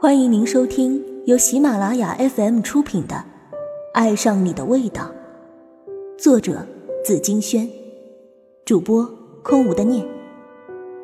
[0.00, 3.16] 欢迎您收听由喜马拉雅 FM 出品的
[3.92, 5.12] 《爱上你的味道》，
[6.16, 6.64] 作者
[7.04, 7.68] 紫金轩，
[8.64, 9.04] 主播
[9.42, 10.06] 空无的念。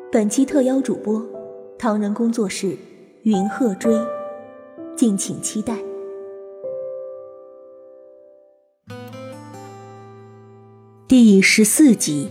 [0.09, 1.21] 本期特邀主播
[1.77, 2.77] 唐人工作室
[3.23, 3.93] 云鹤追，
[4.95, 5.77] 敬请期待。
[11.05, 12.29] 第十四集，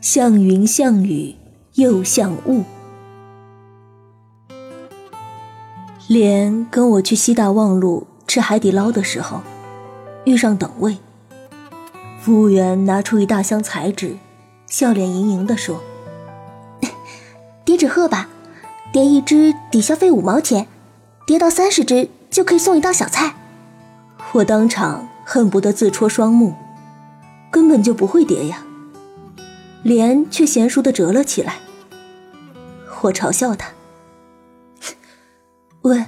[0.00, 1.34] 像云像雨
[1.74, 2.62] 又像雾。
[6.12, 9.40] 莲跟我去西大望路吃海底捞的时候，
[10.26, 10.98] 遇上等位。
[12.20, 14.18] 服务员拿出一大箱彩纸，
[14.66, 15.82] 笑脸盈盈地说
[17.64, 18.28] ：“叠纸鹤吧，
[18.92, 20.68] 叠一只抵消费五毛钱，
[21.26, 23.34] 叠到三十只就可以送一道小菜。”
[24.32, 26.54] 我当场恨不得自戳双目。
[27.50, 28.66] 根本就不会叠呀，
[29.82, 31.56] 莲却娴熟的折了起来。
[33.00, 33.70] 我嘲笑他
[35.82, 36.06] ：“喂，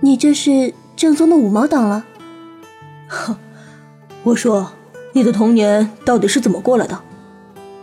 [0.00, 2.04] 你这是正宗的五毛党了？”
[3.08, 3.36] 哼，
[4.22, 4.72] 我说
[5.12, 7.00] 你的童年到底是怎么过来的？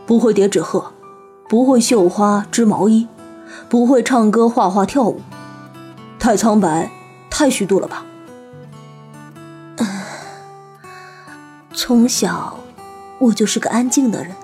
[0.07, 0.93] 不会叠纸鹤，
[1.47, 3.07] 不会绣花织毛衣，
[3.69, 5.21] 不会唱歌画画跳舞，
[6.17, 6.91] 太苍白，
[7.29, 8.05] 太虚度了吧？
[11.73, 12.57] 从小。
[13.19, 14.35] 我就是个安静的人，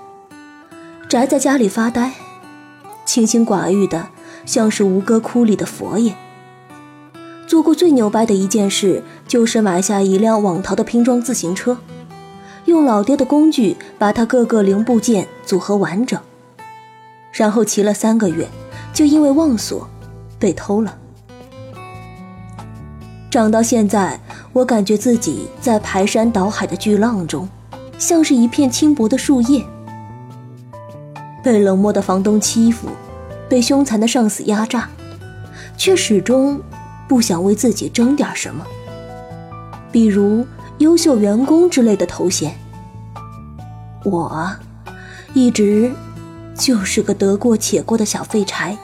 [1.10, 2.14] 宅在家里发呆，
[3.06, 4.10] 清心寡欲的，
[4.46, 6.16] 像是吴哥窟里的佛爷。
[7.48, 11.78] 做过最牛掰的一件事，就是买下一辆网淘的拼装自行车，
[12.66, 16.20] 用老爹的工具把它各个零部件组合完整，
[17.32, 18.48] 然后骑了三个月，
[18.94, 19.90] 就因为忘锁
[20.38, 20.98] 被偷了。
[23.32, 24.20] 长到现在，
[24.52, 27.48] 我感觉自己在排山倒海的巨浪中。
[27.98, 29.66] 像是一片轻薄的树叶，
[31.42, 32.90] 被冷漠的房东欺负，
[33.50, 34.88] 被凶残的上司压榨，
[35.76, 36.62] 却始终
[37.08, 38.66] 不想为自己争点什么，
[39.92, 40.46] 比如
[40.80, 42.56] 优秀员工之类的头衔。
[44.04, 44.50] 我，
[45.34, 45.92] 一直
[46.56, 48.78] 就是个得过且过的小废柴，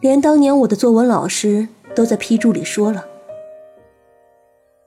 [0.00, 3.04] 连当年我的作文老师都在批注里说了，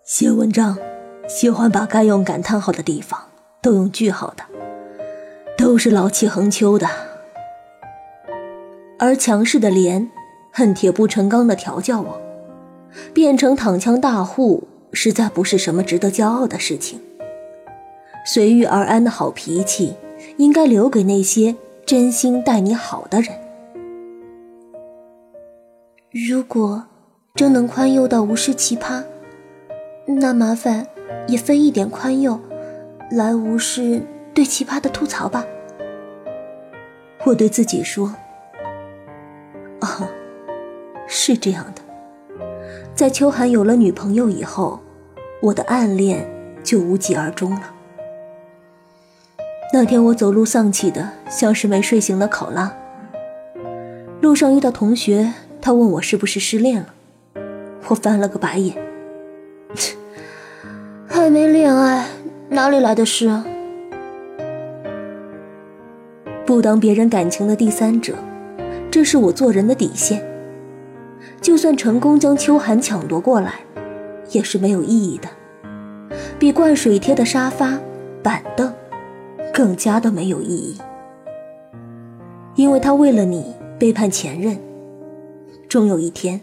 [0.04, 0.78] 写文章。
[1.28, 3.20] 喜欢把该用感叹号的地方
[3.62, 4.44] 都用句号的，
[5.56, 6.90] 都是老气横秋的。
[8.98, 10.10] 而强势的莲，
[10.60, 12.22] 恨铁不成钢的调教我，
[13.14, 17.00] 变成躺枪大户，实在不是什么值得骄傲的事情。
[18.26, 19.94] 随遇而安的好脾气，
[20.36, 21.56] 应该留给那些
[21.86, 23.34] 真心待你好的人。
[26.12, 26.84] 如果
[27.36, 29.02] 真能宽宥到无视奇葩，
[30.06, 30.86] 那麻烦。
[31.28, 32.40] 也分一点宽宥，
[33.12, 34.02] 来无视
[34.34, 35.46] 对奇葩的吐槽吧。
[37.26, 38.14] 我对自己说
[41.30, 41.82] ：“是这样的，
[42.96, 44.80] 在秋寒有了女朋友以后，
[45.44, 46.28] 我的暗恋
[46.64, 47.72] 就无疾而终了。
[49.72, 52.76] 那天我走路丧气的，像是没睡醒的考拉。
[54.22, 55.32] 路上遇到同学，
[55.62, 56.88] 他问我是不是失恋了，
[57.90, 58.76] 我翻了个白眼。
[61.08, 62.08] ”还没恋爱，
[62.50, 63.46] 哪里来的事啊？
[66.48, 68.16] 不当别人感情的第三者，
[68.90, 70.28] 这是我做人的底线。
[71.42, 73.56] 就算成功将秋寒抢夺过来，
[74.32, 75.30] 也是没有意义的，
[76.38, 77.80] 比灌水贴的沙发、
[78.22, 78.74] 板凳
[79.54, 80.78] 更加的没有意义。
[82.56, 84.60] 因为他为了你背叛前任，
[85.70, 86.42] 终有一天，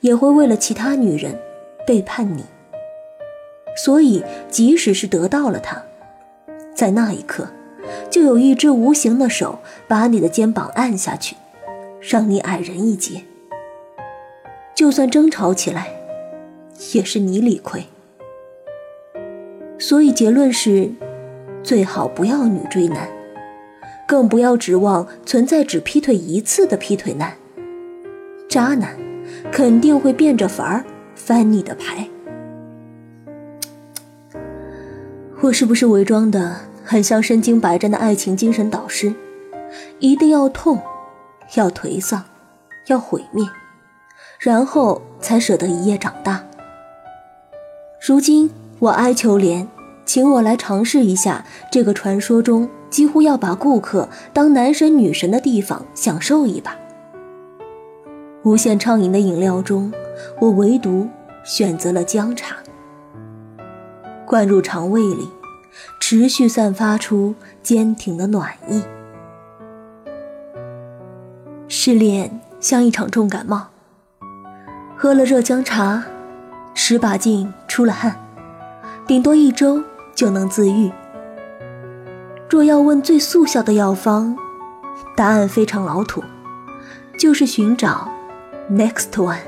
[0.00, 1.38] 也会为了其他女人
[1.86, 2.44] 背叛你。
[3.76, 5.80] 所以，即使是得到了他，
[6.74, 7.46] 在那一刻，
[8.10, 11.36] 就有一只无形的手把你的肩膀按下去，
[12.00, 13.22] 让你矮人一截。
[14.74, 15.88] 就算争吵起来，
[16.94, 17.84] 也是你理亏。
[19.78, 20.90] 所以结论是，
[21.62, 23.08] 最好不要女追男，
[24.06, 27.36] 更不要指望存在只劈腿一次的劈腿男。
[28.48, 28.96] 渣男
[29.50, 30.84] 肯定会变着法儿
[31.14, 32.08] 翻你的牌。
[35.40, 39.12] 我是不是伪装的很像身经百战的爱情精神导师？
[39.98, 40.78] 一定要痛，
[41.56, 42.22] 要颓丧，
[42.86, 43.44] 要毁灭，
[44.42, 46.44] 然后才舍得一夜长大。
[48.04, 48.50] 如今
[48.80, 49.68] 我哀求莲，
[50.04, 56.76] 请我来尝试一下这个传说中几乎要把顾客当男神女神的地方，享受一把。
[58.42, 59.92] 无限畅饮的饮料中，
[60.40, 61.06] 我唯独
[61.44, 62.56] 选择了姜茶。
[64.26, 65.28] 灌入肠胃里，
[66.00, 68.82] 持续散发出坚挺的暖意。
[71.68, 73.68] 失恋像一场重感冒。
[75.02, 76.00] 喝了热姜茶，
[76.74, 78.14] 十把劲出了汗，
[79.04, 79.82] 顶多一周
[80.14, 80.92] 就能自愈。
[82.48, 84.36] 若要问最速效的药方，
[85.16, 86.22] 答案非常老土，
[87.18, 88.08] 就是寻找
[88.70, 89.40] next one。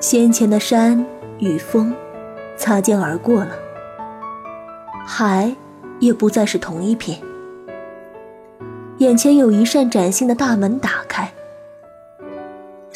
[0.00, 1.06] 先前的山
[1.38, 1.94] 与风
[2.58, 3.52] 擦肩而过了，
[5.06, 5.56] 海
[5.98, 7.18] 也不再是同一片。
[8.98, 11.32] 眼前有一扇崭新的大门打开，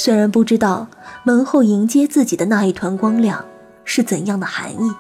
[0.02, 0.86] 虽然不知道
[1.24, 3.44] 门后迎接自己的那一团光亮
[3.84, 4.94] 是怎样的含义，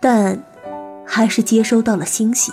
[0.00, 0.42] 但
[1.06, 2.52] 还是接收到了欣喜。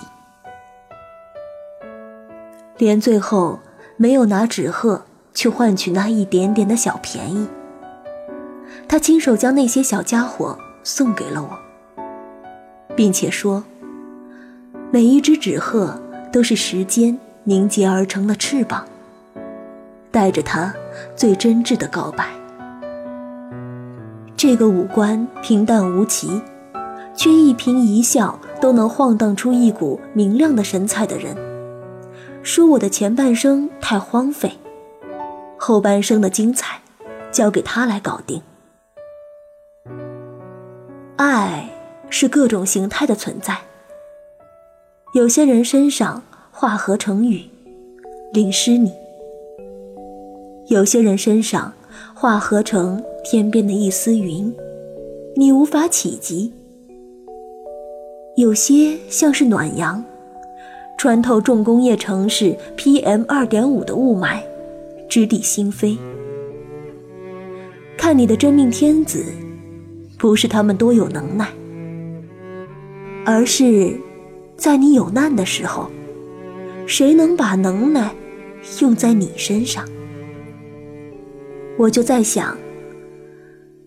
[2.77, 3.59] 连最后
[3.97, 5.03] 没有拿纸鹤
[5.33, 7.47] 去换取那一点点的小便宜，
[8.87, 11.57] 他亲手将那些小家伙送给了我，
[12.95, 13.63] 并且说
[14.93, 15.99] ：“每一只纸鹤
[16.31, 18.85] 都是时间。”凝结而成了翅膀，
[20.11, 20.73] 带着他
[21.15, 22.27] 最真挚的告白。
[24.35, 26.41] 这个五官平淡无奇，
[27.15, 31.35] 却一颦一笑都能晃荡出一股明亮的神采的人，
[32.43, 34.57] 说我的前半生太荒废，
[35.57, 36.81] 后半生的精彩，
[37.31, 38.41] 交给他来搞定。
[41.15, 41.69] 爱
[42.09, 43.57] 是各种形态的存在，
[45.13, 46.21] 有些人身上。
[46.53, 47.49] 化合成雨，
[48.33, 48.91] 淋湿你；
[50.67, 51.73] 有些人身上
[52.13, 54.53] 化合成天边的一丝云，
[55.35, 56.51] 你无法企及；
[58.37, 60.03] 有些像是暖阳，
[60.97, 64.39] 穿透重工业城市 PM 二点五的雾霾，
[65.09, 65.97] 直抵心扉。
[67.97, 69.25] 看你的真命天子，
[70.17, 71.47] 不是他们多有能耐，
[73.25, 73.99] 而是
[74.55, 75.89] 在你有难的时候。
[76.87, 78.13] 谁能把能耐
[78.81, 79.85] 用在你身上？
[81.81, 82.55] 我就在想，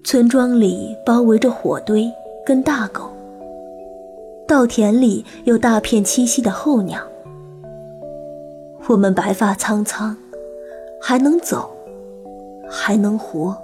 [0.02, 2.12] 村庄里包围着火堆
[2.44, 3.08] 跟大狗，
[4.48, 6.98] 稻田里有大片栖息的候鸟。
[8.88, 10.16] 我们白发苍苍，
[11.00, 11.70] 还能走，
[12.68, 13.56] 还能活，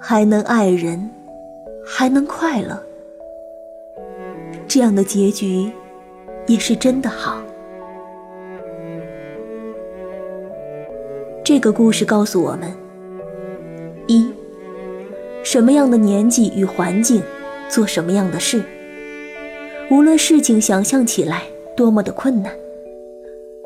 [0.00, 1.10] 还能爱人，
[1.84, 2.82] 还能快乐。
[4.66, 5.70] 这样的结局，
[6.46, 7.42] 也是真的好。
[11.44, 12.72] 这个故事告诉我们：
[14.12, 14.30] 一，
[15.42, 17.22] 什么样的年纪与环境，
[17.70, 18.62] 做什么样的事。
[19.90, 21.44] 无论事情想象起来
[21.74, 22.52] 多么的困难，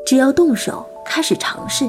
[0.07, 1.85] 只要动手开始尝试，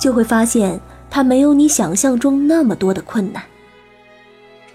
[0.00, 3.40] 就会发现它没有你想象中那么多的困难。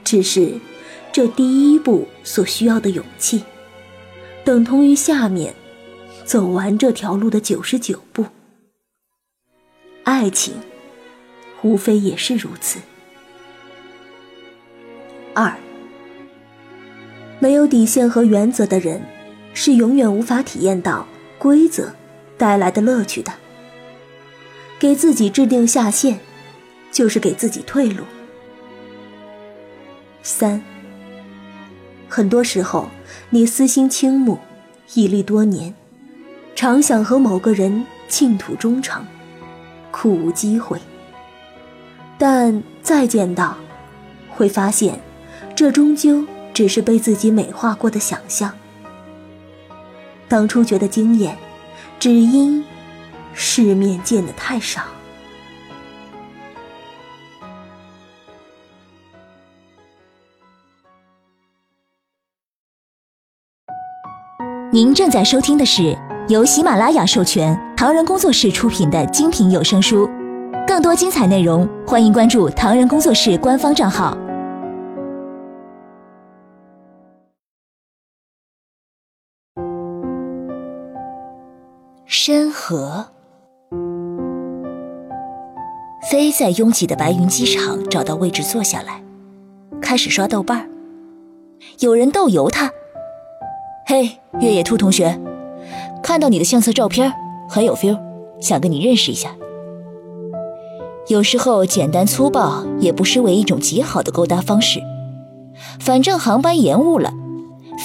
[0.05, 0.53] 只是
[1.11, 3.43] 这第一步所需要的勇气，
[4.45, 5.53] 等同于下面
[6.23, 8.25] 走完这条路的九十九步。
[10.03, 10.53] 爱情，
[11.65, 12.79] 无非也是如此。
[15.33, 15.51] 二，
[17.39, 19.01] 没有底线和原则的人，
[19.55, 21.07] 是永远无法体验到
[21.39, 21.91] 规则
[22.37, 23.33] 带来的乐趣的。
[24.77, 26.19] 给自己制定下限，
[26.91, 28.03] 就是给自己退路。
[30.21, 30.61] 三，
[32.07, 32.91] 很多时候，
[33.31, 34.37] 你私心倾慕，
[34.93, 35.73] 屹立多年，
[36.53, 39.03] 常想和某个人倾吐衷肠。
[39.89, 40.79] 苦无机会，
[42.17, 43.55] 但再见到，
[44.29, 44.99] 会发现，
[45.55, 48.51] 这终究只是被自己美化过的想象。
[50.27, 51.37] 当初觉得惊艳，
[51.99, 52.63] 只因
[53.33, 54.81] 世面见的太少。
[64.71, 65.97] 您正在收听的是。
[66.27, 70.09] 由喜马拉雅授权，唐人工作室出品的精品有声书，
[70.67, 74.17] 更多精彩内容，欢迎关注唐人工作室官方账号。
[82.05, 83.05] 深河，
[86.09, 89.03] 飞在拥挤的白云机场找到位置坐下来，
[89.79, 90.67] 开始刷豆瓣儿。
[91.79, 92.71] 有人逗游他
[93.85, 95.19] ：“嘿，越野兔同学。”
[96.01, 97.13] 看到你的相册照片
[97.47, 97.99] 很有 feel，
[98.39, 99.29] 想跟你认识一下。
[101.07, 104.79] 有时候简单粗暴也不失为一种极好的勾搭方式。
[105.79, 107.13] 反正航班延误了，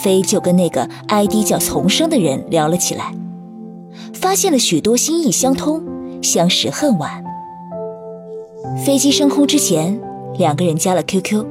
[0.03, 3.15] 飞就跟那个 ID 叫丛生的人聊了起来，
[4.15, 5.83] 发现了许多心意相通，
[6.23, 7.23] 相识恨晚。
[8.85, 10.01] 飞机升空之前，
[10.39, 11.45] 两个人加了 QQ。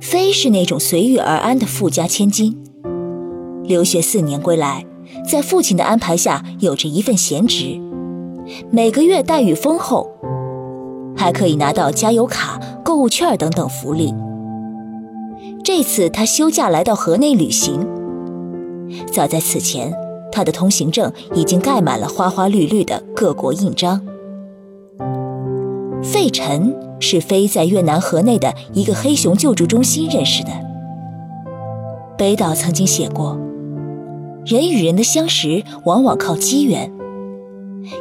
[0.00, 2.60] 飞是那种随遇而安的富家千金，
[3.62, 4.84] 留学四年归来。
[5.28, 7.80] 在父亲的安排下，有着一份闲职，
[8.70, 10.10] 每个月待遇丰厚，
[11.16, 14.14] 还可以拿到加油卡、购物券等等福利。
[15.64, 17.86] 这次他休假来到河内旅行，
[19.12, 19.94] 早在此前，
[20.30, 24.00] 他的通行证已经盖满了花花绿绿的各国印章。
[26.02, 30.50] 费晨是飞在越南河内的一个黑熊救助中心认识的。
[32.18, 33.38] 北岛曾经写过，
[34.44, 36.92] 人与人的相识往往靠机缘，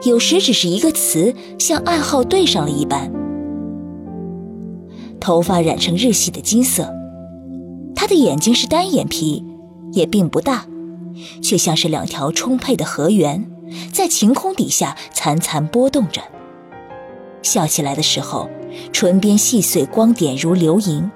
[0.05, 3.11] 有时只是一个词像暗号对上了一般。
[5.19, 6.91] 头发染成日系的金色，
[7.95, 9.45] 他的眼睛是单眼皮，
[9.91, 10.65] 也并不大，
[11.41, 13.45] 却像是两条充沛的河源，
[13.93, 16.21] 在晴空底下潺潺波动着。
[17.43, 18.49] 笑起来的时候，
[18.91, 21.11] 唇边细碎光点如流萤。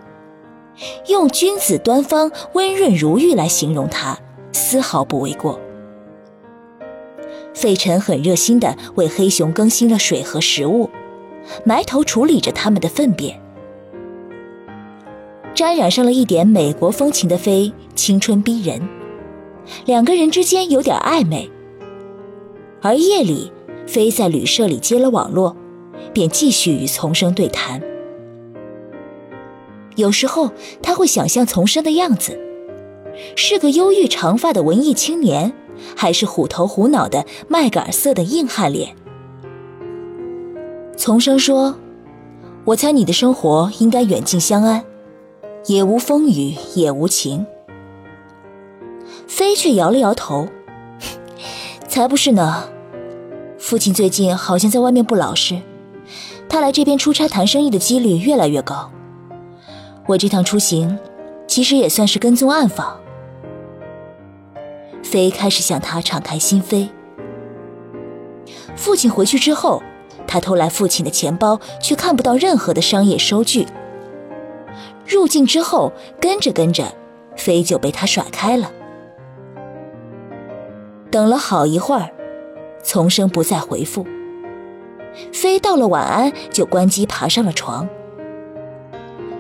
[1.08, 4.20] 用“君子端方、温润如玉”来形容他，
[4.52, 5.60] 丝毫不为过。
[7.56, 10.90] 费晨很热心地为黑熊更新了水和食物，
[11.64, 13.42] 埋头处理着它们的粪便。
[15.56, 18.88] 沾染上了一点美国风情的飞，青春逼人，
[19.86, 21.50] 两个人之间有点暧昧。
[22.82, 23.52] 而夜里，
[23.88, 25.56] 飞在旅社里接了网络。
[26.14, 27.82] 便继续与丛生对谈。
[29.96, 32.40] 有时候他会想象丛生的样子，
[33.36, 35.54] 是个忧郁长发的文艺青年，
[35.96, 38.96] 还是虎头虎脑的麦秆色的硬汉脸？
[40.98, 41.76] 丛生说
[42.66, 44.84] ：“我猜你的生活应该远近相安，
[45.66, 47.46] 也无风雨也无晴。”
[49.28, 50.48] 飞却摇了摇头
[51.88, 52.70] ：“才不是呢，
[53.58, 55.62] 父亲最近好像在外面不老实。”
[56.48, 58.90] 他来这边出差谈生意的几率越来越高。
[60.08, 60.98] 我这趟出行，
[61.48, 62.98] 其实也算是跟踪暗访。
[65.06, 66.90] 飞开始向他敞开心扉。
[68.76, 69.82] 父亲回去之后，
[70.28, 73.68] 他偷来父亲的钱包，却看不到任何的商业收据。
[75.08, 76.92] 入境之后，跟着跟着，
[77.38, 78.72] 飞就被他甩开了。
[81.12, 82.10] 等了好一会儿，
[82.84, 84.06] 丛生不再回复。
[85.32, 87.88] 飞到了晚安，就关机爬上了床。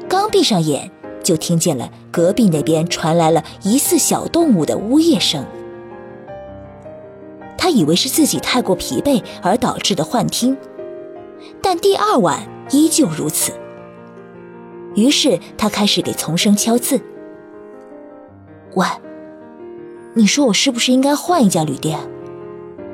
[0.08, 0.92] 刚闭上眼，
[1.26, 5.46] 就听见了隔壁那边传来了疑似小动物的呜咽声。
[7.58, 10.56] 他以为是自己太过疲惫而导致的幻听，
[11.62, 13.52] 但第二晚依旧如此。
[14.94, 17.02] 于是他开始给丛生敲字
[18.76, 18.86] ：“喂，
[20.14, 22.00] 你说我是不是应该换一家旅店？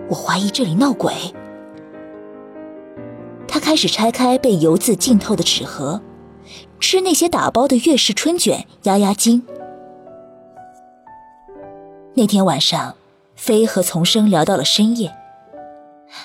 [0.09, 1.13] 我怀疑这里闹鬼。”
[3.45, 6.01] 他开始拆开被油渍浸透的纸盒，
[6.81, 9.43] 吃那些打包的粤式春卷压压惊。
[12.15, 12.95] 那天晚上，
[13.35, 15.15] 飞和丛生聊到了深夜。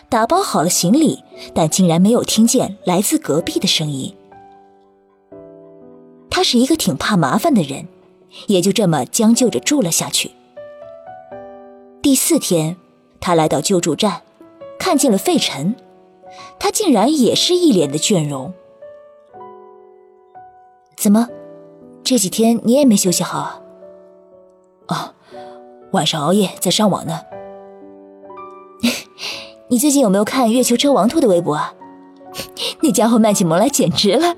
[0.08, 1.22] 打包好了行李，
[1.54, 4.12] 但竟然没有听见来自隔壁的声音。
[6.28, 7.86] 他是一个挺怕麻烦的人，
[8.48, 10.32] 也就这么将就着住了下去。
[12.02, 12.76] 第四天，
[13.20, 14.22] 他来到救助站，
[14.78, 15.76] 看见了费晨。
[16.58, 18.52] 他竟然也是一脸的倦容。
[21.06, 21.28] 怎么，
[22.02, 23.62] 这几天你也没休息好啊？
[24.88, 25.14] 哦，
[25.92, 27.20] 晚上熬夜在上网呢。
[29.70, 31.74] 你最近有没有看月球车王兔的微博啊？
[32.82, 34.34] 那家伙卖起萌来简直了。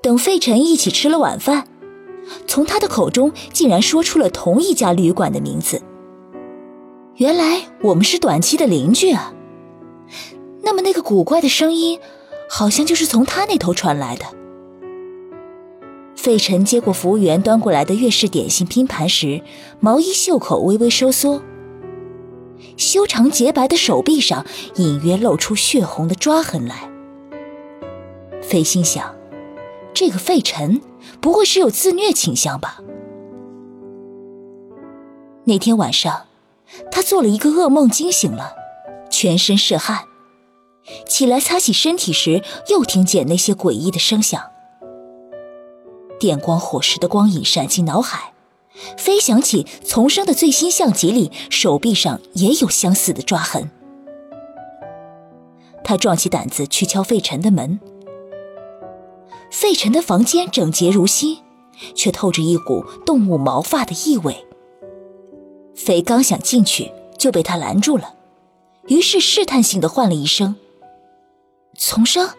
[0.00, 1.68] 等费晨一起吃了晚饭，
[2.46, 5.82] 从他的口中竟然说出了同一家旅馆的名字。
[7.16, 9.34] 原来我们是短期的邻居啊。
[10.62, 12.00] 那么那个古怪的声音，
[12.48, 14.24] 好像就是从他那头传来的。
[16.26, 19.44] 费晨接过服务员端过来的粤式点心拼盘时，
[19.78, 21.40] 毛衣袖口微微收缩，
[22.76, 26.90] 修长洁白的手臂上隐约露出血红的抓痕来。
[28.42, 29.14] 费心想，
[29.94, 30.82] 这个费晨
[31.20, 32.80] 不会是有自虐倾向吧？
[35.44, 36.24] 那天晚上，
[36.90, 38.56] 他做了一个噩梦，惊醒了，
[39.08, 40.06] 全身是汗。
[41.08, 44.42] 起来擦洗身体时，又听见那些诡异的声响。
[46.26, 48.32] 电光火石的光影闪进脑海，
[48.98, 53.70] 飞想起丛生的最新相集里，手臂上也有相似的抓痕。
[55.84, 57.78] 他壮起胆子去敲费晨的门。
[59.52, 61.44] 费晨的房间整洁如新，
[61.94, 64.44] 却透着一股动物毛发的异味。
[65.76, 68.16] 飞刚想进去，就被他拦住了，
[68.88, 70.56] 于是试探性的唤了一声。
[71.78, 72.30] 丛生，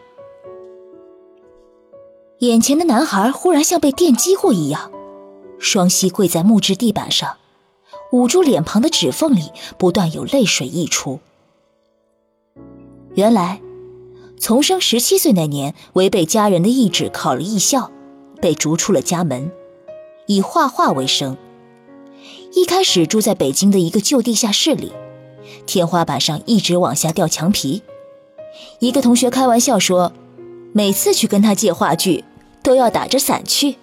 [2.40, 4.92] 眼前的男孩忽然像被电击过一样，
[5.58, 7.38] 双膝跪在木质地板上，
[8.12, 11.20] 捂住脸庞的指缝里不断有泪水溢出，
[13.16, 13.60] 原来，
[14.40, 17.92] 丛生十七岁那年违背家人的意志考了艺校，
[18.40, 19.52] 被逐出了家门，
[20.28, 21.36] 以画画为生。
[22.54, 24.92] 一开始住在北京的一个旧地下室里，
[25.66, 27.82] 天花板上一直往下掉墙皮。
[28.78, 30.14] 一个同学开玩笑说，
[30.74, 32.24] 每次去跟他借话剧，
[32.62, 33.78] 都要打着伞去。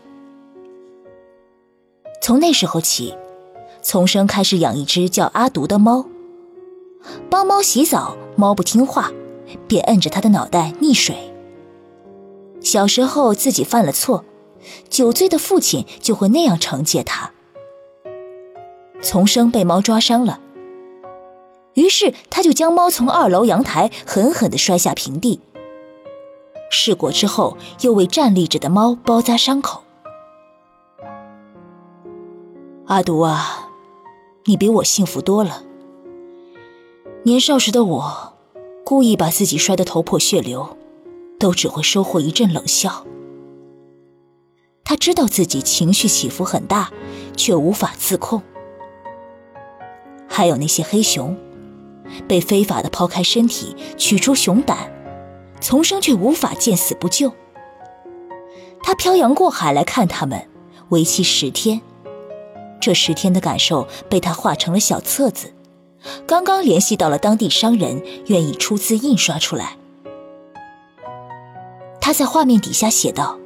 [2.22, 3.16] 从那时候起，
[3.82, 6.06] 丛生开始养一只叫阿独的猫。
[7.28, 9.12] 帮猫洗澡，猫不听话。
[9.68, 11.16] 便摁着他的脑袋溺水。
[12.60, 14.24] 小时候自己犯了错，
[14.88, 17.30] 酒醉的父亲就会那样惩戒他。
[19.02, 20.40] 丛生被猫抓伤了，
[21.74, 25.40] 于是他就将猫从二楼阳台狠狠地摔下平地。
[26.74, 29.84] 试过之后，又为站立着的猫包扎伤口。
[32.86, 33.68] 阿独啊，
[34.44, 35.62] 你比我幸福多了。
[37.22, 38.30] 年少时的我。
[38.86, 40.76] 故意把自己摔得头破血流，
[41.40, 43.06] 都只会收获一阵冷笑。
[44.84, 46.92] 他知道自己情绪起伏很大，
[47.34, 48.42] 却无法自控。
[50.28, 51.34] 还有那些黑熊，
[52.28, 54.92] 被非法的抛开身体，取出熊胆，
[55.64, 57.32] 丛生却无法见死不救。
[58.82, 60.46] 他漂洋过海来看他们，
[60.90, 61.80] 为期十天。
[62.82, 65.54] 这十天的感受被他画成了小册子。
[66.26, 69.78] 刚刚联系到了当地商人，愿意出资印刷出来。
[71.98, 73.38] 他在画面底下写道：“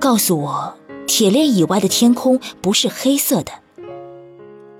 [0.00, 0.74] 告诉我，
[1.06, 3.52] 铁链以外的天空不是黑色的。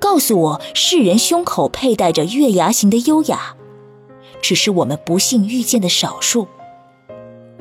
[0.00, 3.54] 告诉我，世人胸口佩戴着月牙形的优雅，
[4.42, 6.48] 只是我们不幸遇见的少数。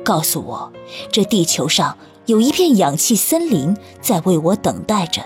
[0.04, 0.72] 告诉我，
[1.10, 5.22] 这地球上有一片氧气森林在为我等待着。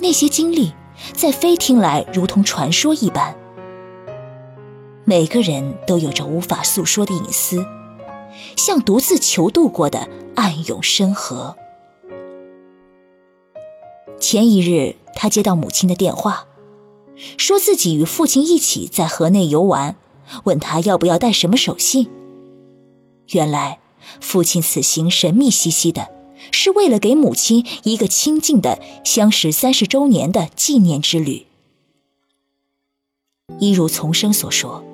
[0.00, 0.72] 那些经历。”
[1.12, 3.36] 在飞听来如同传说一般。
[5.04, 7.66] 每个人都有着无法诉说的隐私，
[8.56, 11.54] 像独自求渡过的暗涌深河。
[14.18, 16.46] 前一日，他接到母亲的电话，
[17.36, 19.96] 说自己与父亲一起在河内游玩，
[20.44, 22.08] 问他要不要带什么手信。
[23.32, 23.80] 原来，
[24.20, 26.16] 父亲此行神秘兮兮的。
[26.52, 31.46] 是为了给母亲一个清静的相识三十周年的纪念之旅。
[33.58, 34.84] 一如丛生所说，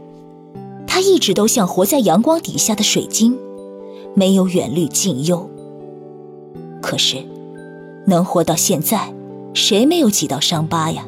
[0.86, 3.38] 他一直都像活在阳光底下的水晶，
[4.14, 5.50] 没有远虑近忧。
[6.80, 7.22] 可是，
[8.06, 9.12] 能活到现在，
[9.52, 11.06] 谁没有几道伤疤呀？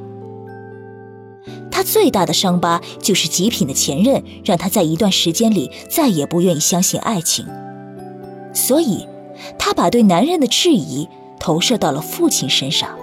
[1.75, 7.45] 他最大的伤疤就是极品的前任，让他在一段时间里再也不愿意相信爱情，
[8.55, 9.09] 所以。
[9.59, 11.09] 他把对男人的质疑
[11.41, 12.97] 投射到了父亲身上。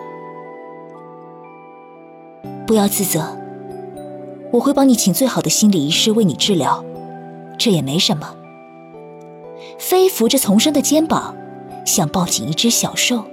[2.65, 3.37] 不要自责，
[4.49, 6.83] 我会帮你请最好的心理医师为你治疗，
[7.59, 8.33] 这也没什么。
[9.77, 11.35] 飞扶着丛生的肩膀，
[11.85, 13.25] 像抱紧一只小兽。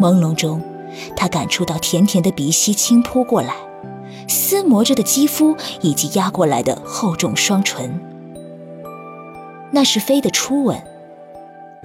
[0.00, 0.60] 朦胧中，
[1.16, 3.54] 他感触到甜甜的鼻息轻扑过来，
[4.30, 8.00] 撕磨着的肌肤以及压过来的厚重双唇。
[9.72, 10.82] 那是飞的初吻。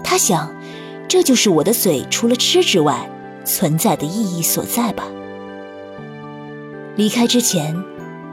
[0.04, 0.54] 他想，
[1.08, 3.10] 这就是我的嘴除了吃之外
[3.44, 5.06] 存在的意义所在吧。
[6.96, 7.76] 离开之前，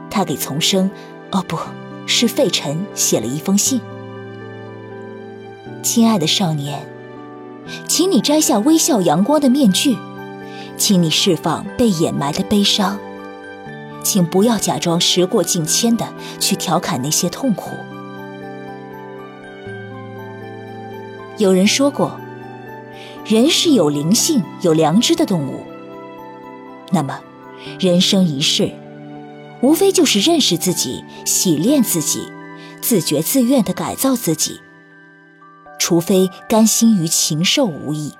[0.09, 0.89] 他给丛生，
[1.31, 1.57] 哦，不
[2.05, 3.81] 是费晨写了一封信。
[5.81, 6.87] 亲爱的少年，
[7.87, 9.97] 请你摘下微笑阳光的面具，
[10.77, 12.97] 请你释放被掩埋的悲伤，
[14.03, 17.71] 请不要假装时过境迁的去调侃那些痛苦。
[21.37, 22.19] 有人说过，
[23.25, 25.63] 人是有灵性、有良知的动物。
[26.91, 27.19] 那么，
[27.79, 28.71] 人生一世，
[29.61, 32.31] 无非就是认识自己、洗练自己、
[32.81, 34.59] 自觉自愿的改造自己。
[35.79, 38.13] 除非甘心于禽兽无益，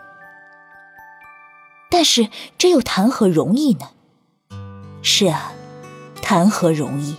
[1.89, 3.89] 但是这又谈何容易呢？
[5.01, 5.53] 是啊，
[6.23, 7.17] 谈何容易？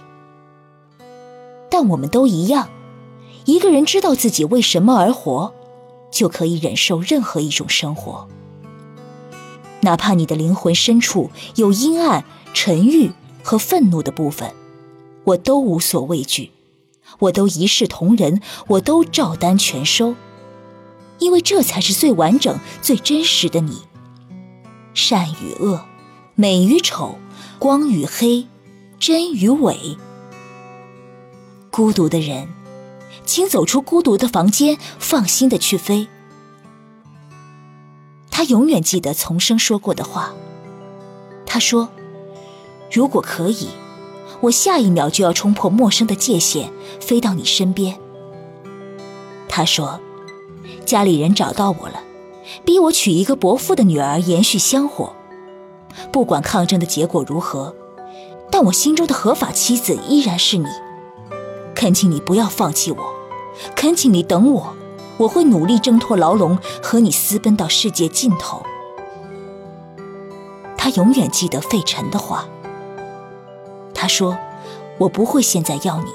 [1.70, 2.68] 但我们都一样，
[3.44, 5.54] 一个人知道自己为什么而活。
[6.10, 8.28] 就可以忍受任何一种生活，
[9.80, 13.10] 哪怕你的灵魂深处有阴暗、沉郁
[13.42, 14.54] 和愤怒的部分，
[15.24, 16.52] 我都无所畏惧，
[17.18, 20.14] 我都一视同仁，我都照单全收，
[21.18, 23.82] 因为这才是最完整、最真实的你。
[24.94, 25.84] 善与恶，
[26.36, 27.18] 美与丑，
[27.58, 28.46] 光与黑，
[28.98, 29.96] 真与伪。
[31.70, 32.48] 孤独的人。
[33.26, 36.08] 请走出孤独的房间，放心的去飞。
[38.30, 40.34] 他永远记得丛生说过的话。
[41.46, 41.88] 他说
[42.92, 43.68] ：“如果可以，
[44.42, 47.98] 我下一秒就要冲破陌生的界限，飞到你身边。
[49.48, 49.98] 他说，
[50.84, 52.02] 家里人找到我了，
[52.62, 55.14] 逼我娶一个伯父的女儿，延续香火。
[56.12, 57.74] 不管抗争的结果如何，
[58.54, 60.68] 但我心中的合法妻子依然是你。
[61.74, 63.12] 恳请你不要放弃我，
[63.74, 64.76] 恳请你等我，
[65.16, 68.62] 我会努力挣脱牢笼，和你私奔到世界尽头。
[70.78, 72.46] 他永远记得费晨的话。
[73.92, 74.38] 他说
[74.98, 76.12] ：“我不会现在要你，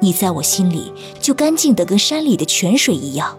[0.00, 3.36] 你在我心里就干净的跟山里的泉水一样。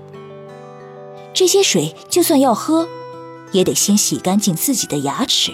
[1.34, 2.90] 这些水就算要喝，
[3.54, 5.54] 也得先洗干净自己的牙齿。”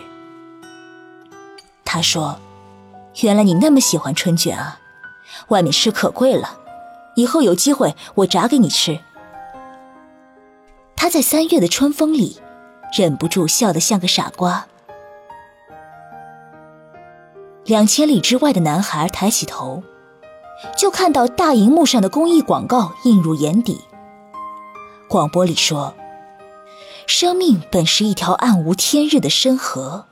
[1.92, 2.40] 他说
[3.24, 4.80] ：“原来你那么喜欢春卷啊，
[5.48, 6.60] 外面吃可贵了，
[7.16, 9.00] 以后有机会我炸给你吃。”
[10.96, 12.40] 他在三月的春风里，
[12.96, 14.68] 忍不住笑得像个傻瓜。
[17.66, 19.82] 两千里之外的男孩抬起头，
[20.78, 23.82] 就看到大荧幕上的公益广告映入眼底。
[25.08, 25.96] 广播里说
[27.08, 30.06] ：“生命本是一条暗无天日的深河，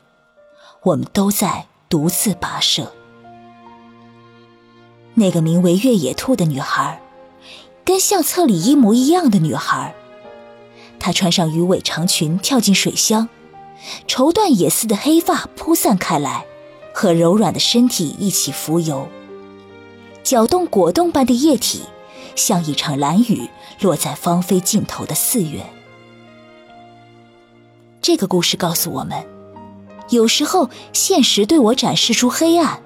[0.84, 2.92] 我们都在独自跋涉。”
[5.16, 7.02] 那个名为越野兔的女孩，
[7.84, 9.96] 跟相册里一模一样的女孩。
[11.00, 13.30] 她穿上鱼尾长裙，跳进水箱，
[14.08, 16.46] 绸缎野似的黑发铺散开来。
[17.00, 19.08] 和柔软的身体一起浮游，
[20.24, 21.84] 搅动果冻般的液体，
[22.36, 23.48] 像一场蓝雨
[23.82, 25.64] 落在芳菲尽头的四月。
[28.02, 29.24] 这个故事告诉我们，
[30.10, 32.82] 有时候现实对我展示出黑暗，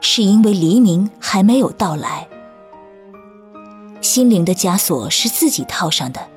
[0.00, 2.28] 是因为黎明还没有到来。
[4.00, 6.28] 心灵的枷锁是自己套上的，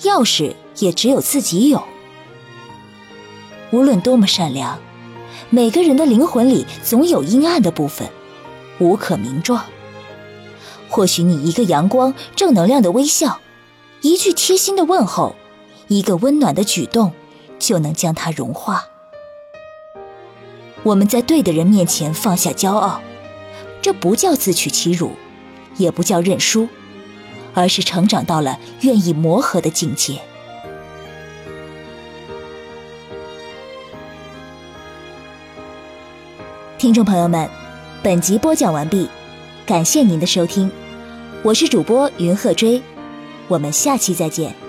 [0.00, 1.82] 钥匙也只有自己有。
[3.70, 4.78] 无论多么善良。
[5.50, 8.08] 每个人的灵魂里总有阴暗的部分，
[8.80, 9.64] 无可名状。
[10.88, 13.38] 或许你一个阳光、正能量的微笑，
[14.00, 15.36] 一句贴心的问候，
[15.86, 17.12] 一个温暖的举动，
[17.60, 18.84] 就能将它融化。
[20.84, 23.00] 我们在对的人面前放下骄傲，
[23.80, 25.12] 这不叫自取其辱，
[25.78, 26.68] 也不叫认输，
[27.54, 30.20] 而是成长到了愿意磨合的境界。
[36.76, 37.48] 听众朋友们，
[38.02, 39.08] 本集播讲完毕，
[39.64, 40.70] 感谢您的收听，
[41.42, 42.82] 我是主播云鹤追，
[43.48, 44.63] 我们下期再见。